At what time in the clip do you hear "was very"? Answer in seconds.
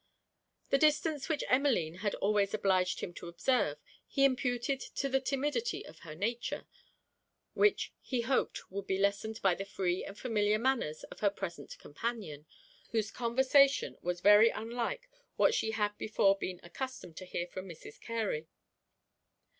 14.01-14.49